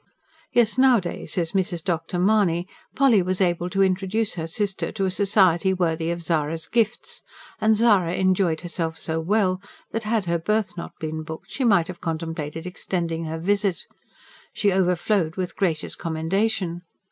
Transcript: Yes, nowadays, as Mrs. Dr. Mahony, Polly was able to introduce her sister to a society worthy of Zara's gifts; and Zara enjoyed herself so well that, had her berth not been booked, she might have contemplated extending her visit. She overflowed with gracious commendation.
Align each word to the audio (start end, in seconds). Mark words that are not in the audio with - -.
Yes, 0.51 0.79
nowadays, 0.79 1.37
as 1.37 1.51
Mrs. 1.51 1.83
Dr. 1.83 2.17
Mahony, 2.17 2.67
Polly 2.95 3.21
was 3.21 3.39
able 3.39 3.69
to 3.69 3.83
introduce 3.83 4.33
her 4.33 4.47
sister 4.47 4.91
to 4.91 5.05
a 5.05 5.11
society 5.11 5.75
worthy 5.75 6.09
of 6.09 6.23
Zara's 6.23 6.65
gifts; 6.65 7.21
and 7.59 7.75
Zara 7.75 8.15
enjoyed 8.15 8.61
herself 8.61 8.97
so 8.97 9.19
well 9.19 9.61
that, 9.91 10.05
had 10.05 10.25
her 10.25 10.39
berth 10.39 10.75
not 10.75 10.93
been 10.99 11.21
booked, 11.21 11.51
she 11.51 11.63
might 11.63 11.85
have 11.87 12.01
contemplated 12.01 12.65
extending 12.65 13.25
her 13.25 13.37
visit. 13.37 13.83
She 14.53 14.71
overflowed 14.73 15.35
with 15.35 15.55
gracious 15.55 15.95
commendation. 15.95 16.81